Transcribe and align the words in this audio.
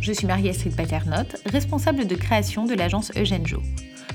suis 0.00 0.26
Marie-Astrid 0.26 0.74
Paternotte, 0.74 1.36
responsable 1.46 2.06
de 2.06 2.14
création 2.14 2.64
de 2.64 2.74
l'agence 2.74 3.12
Eugène 3.16 3.46
Jo. 3.46 3.62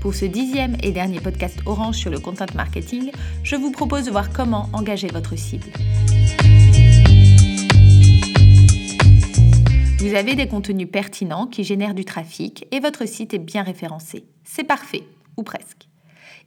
Pour 0.00 0.14
ce 0.14 0.24
dixième 0.24 0.76
et 0.82 0.92
dernier 0.92 1.20
podcast 1.20 1.58
Orange 1.66 1.96
sur 1.96 2.10
le 2.10 2.18
content 2.18 2.46
marketing, 2.54 3.10
je 3.42 3.56
vous 3.56 3.70
propose 3.70 4.04
de 4.04 4.10
voir 4.10 4.32
comment 4.32 4.68
engager 4.72 5.08
votre 5.08 5.36
cible. 5.36 5.66
Vous 9.98 10.14
avez 10.14 10.34
des 10.34 10.48
contenus 10.48 10.88
pertinents 10.90 11.46
qui 11.46 11.64
génèrent 11.64 11.94
du 11.94 12.04
trafic 12.04 12.66
et 12.70 12.80
votre 12.80 13.06
site 13.06 13.34
est 13.34 13.38
bien 13.38 13.62
référencé. 13.62 14.24
C'est 14.44 14.64
parfait, 14.64 15.02
ou 15.36 15.42
presque. 15.42 15.88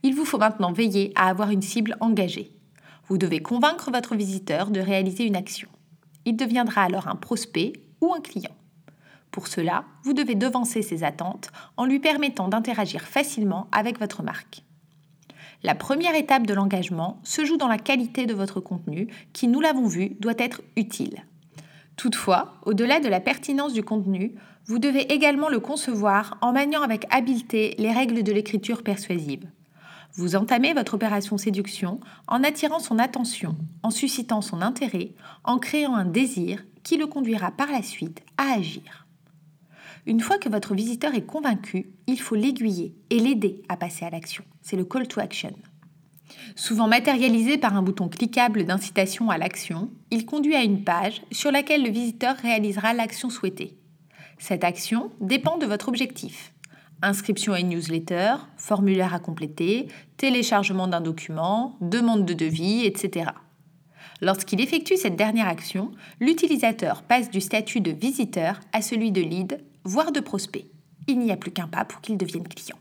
Il 0.03 0.15
vous 0.15 0.25
faut 0.25 0.37
maintenant 0.37 0.71
veiller 0.71 1.11
à 1.15 1.29
avoir 1.29 1.51
une 1.51 1.61
cible 1.61 1.95
engagée. 1.99 2.51
Vous 3.07 3.17
devez 3.17 3.39
convaincre 3.39 3.91
votre 3.91 4.15
visiteur 4.15 4.71
de 4.71 4.79
réaliser 4.79 5.25
une 5.25 5.35
action. 5.35 5.67
Il 6.25 6.37
deviendra 6.37 6.83
alors 6.83 7.07
un 7.07 7.15
prospect 7.15 7.73
ou 7.99 8.13
un 8.13 8.21
client. 8.21 8.55
Pour 9.31 9.47
cela, 9.47 9.85
vous 10.03 10.13
devez 10.13 10.35
devancer 10.35 10.81
ses 10.81 11.03
attentes 11.03 11.51
en 11.77 11.85
lui 11.85 11.99
permettant 11.99 12.49
d'interagir 12.49 13.01
facilement 13.01 13.67
avec 13.71 13.99
votre 13.99 14.23
marque. 14.23 14.63
La 15.63 15.75
première 15.75 16.15
étape 16.15 16.47
de 16.47 16.53
l'engagement 16.53 17.19
se 17.23 17.45
joue 17.45 17.57
dans 17.57 17.67
la 17.67 17.77
qualité 17.77 18.25
de 18.25 18.33
votre 18.33 18.59
contenu 18.59 19.07
qui, 19.31 19.47
nous 19.47 19.61
l'avons 19.61 19.87
vu, 19.87 20.17
doit 20.19 20.33
être 20.37 20.61
utile. 20.75 21.23
Toutefois, 21.95 22.55
au-delà 22.65 22.99
de 22.99 23.07
la 23.07 23.19
pertinence 23.19 23.73
du 23.73 23.83
contenu, 23.83 24.33
vous 24.65 24.79
devez 24.79 25.13
également 25.13 25.49
le 25.49 25.59
concevoir 25.59 26.37
en 26.41 26.51
maniant 26.51 26.81
avec 26.81 27.05
habileté 27.13 27.75
les 27.77 27.91
règles 27.91 28.23
de 28.23 28.31
l'écriture 28.31 28.83
persuasive. 28.83 29.45
Vous 30.13 30.35
entamez 30.35 30.73
votre 30.73 30.95
opération 30.95 31.37
séduction 31.37 31.99
en 32.27 32.43
attirant 32.43 32.79
son 32.79 32.99
attention, 32.99 33.55
en 33.83 33.91
suscitant 33.91 34.41
son 34.41 34.61
intérêt, 34.61 35.13
en 35.43 35.57
créant 35.57 35.95
un 35.95 36.05
désir 36.05 36.63
qui 36.83 36.97
le 36.97 37.07
conduira 37.07 37.51
par 37.51 37.71
la 37.71 37.83
suite 37.83 38.21
à 38.37 38.53
agir. 38.53 39.05
Une 40.05 40.19
fois 40.19 40.39
que 40.39 40.49
votre 40.49 40.73
visiteur 40.73 41.13
est 41.13 41.25
convaincu, 41.25 41.91
il 42.07 42.19
faut 42.19 42.35
l'aiguiller 42.35 42.95
et 43.09 43.19
l'aider 43.19 43.61
à 43.69 43.77
passer 43.77 44.05
à 44.05 44.09
l'action. 44.09 44.43
C'est 44.61 44.75
le 44.77 44.85
call 44.85 45.07
to 45.07 45.19
action. 45.19 45.53
Souvent 46.55 46.87
matérialisé 46.87 47.57
par 47.57 47.75
un 47.75 47.83
bouton 47.83 48.09
cliquable 48.09 48.63
d'incitation 48.63 49.29
à 49.29 49.37
l'action, 49.37 49.89
il 50.09 50.25
conduit 50.25 50.55
à 50.55 50.63
une 50.63 50.83
page 50.83 51.21
sur 51.31 51.51
laquelle 51.51 51.83
le 51.83 51.91
visiteur 51.91 52.35
réalisera 52.37 52.93
l'action 52.93 53.29
souhaitée. 53.29 53.77
Cette 54.37 54.63
action 54.63 55.11
dépend 55.19 55.57
de 55.57 55.65
votre 55.67 55.87
objectif. 55.87 56.53
Inscription 57.03 57.53
à 57.53 57.59
une 57.59 57.69
newsletter, 57.69 58.35
formulaire 58.57 59.13
à 59.13 59.19
compléter, 59.19 59.87
téléchargement 60.17 60.87
d'un 60.87 61.01
document, 61.01 61.77
demande 61.81 62.25
de 62.25 62.33
devis, 62.33 62.85
etc. 62.85 63.31
Lorsqu'il 64.21 64.61
effectue 64.61 64.97
cette 64.97 65.15
dernière 65.15 65.47
action, 65.47 65.91
l'utilisateur 66.19 67.01
passe 67.01 67.29
du 67.29 67.41
statut 67.41 67.81
de 67.81 67.91
visiteur 67.91 68.59
à 68.71 68.81
celui 68.81 69.11
de 69.11 69.21
lead, 69.21 69.63
voire 69.83 70.11
de 70.11 70.19
prospect. 70.19 70.67
Il 71.07 71.19
n'y 71.19 71.31
a 71.31 71.37
plus 71.37 71.51
qu'un 71.51 71.67
pas 71.67 71.85
pour 71.85 72.01
qu'il 72.01 72.17
devienne 72.17 72.47
client. 72.47 72.77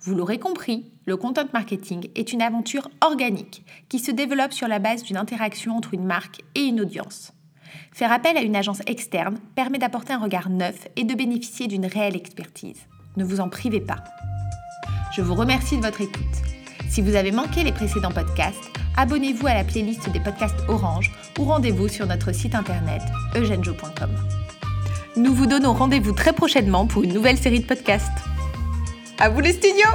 Vous 0.00 0.14
l'aurez 0.14 0.38
compris, 0.38 0.92
le 1.06 1.16
content 1.16 1.46
marketing 1.52 2.10
est 2.14 2.32
une 2.32 2.42
aventure 2.42 2.90
organique 3.00 3.64
qui 3.88 3.98
se 3.98 4.10
développe 4.10 4.52
sur 4.52 4.68
la 4.68 4.78
base 4.78 5.02
d'une 5.02 5.16
interaction 5.16 5.76
entre 5.76 5.94
une 5.94 6.04
marque 6.04 6.42
et 6.54 6.62
une 6.62 6.80
audience. 6.80 7.32
Faire 7.92 8.12
appel 8.12 8.36
à 8.36 8.42
une 8.42 8.56
agence 8.56 8.82
externe 8.86 9.38
permet 9.54 9.78
d'apporter 9.78 10.12
un 10.12 10.18
regard 10.18 10.50
neuf 10.50 10.88
et 10.96 11.04
de 11.04 11.14
bénéficier 11.14 11.68
d'une 11.68 11.86
réelle 11.86 12.16
expertise. 12.16 12.80
Ne 13.16 13.24
vous 13.24 13.40
en 13.40 13.48
privez 13.48 13.80
pas. 13.80 14.04
Je 15.16 15.22
vous 15.22 15.34
remercie 15.34 15.76
de 15.76 15.82
votre 15.82 16.00
écoute. 16.00 16.22
Si 16.90 17.00
vous 17.00 17.14
avez 17.14 17.32
manqué 17.32 17.62
les 17.62 17.72
précédents 17.72 18.12
podcasts, 18.12 18.70
abonnez-vous 18.96 19.46
à 19.46 19.54
la 19.54 19.64
playlist 19.64 20.10
des 20.10 20.20
podcasts 20.20 20.68
Orange 20.68 21.12
ou 21.38 21.44
rendez-vous 21.44 21.88
sur 21.88 22.06
notre 22.06 22.32
site 22.32 22.54
internet 22.54 23.02
eugenjo.com. 23.36 24.10
Nous 25.16 25.32
vous 25.32 25.46
donnons 25.46 25.74
rendez-vous 25.74 26.10
très 26.10 26.32
prochainement 26.32 26.86
pour 26.86 27.04
une 27.04 27.12
nouvelle 27.12 27.38
série 27.38 27.60
de 27.60 27.66
podcasts. 27.66 28.10
À 29.18 29.28
vous 29.28 29.40
les 29.40 29.52
studios 29.52 29.86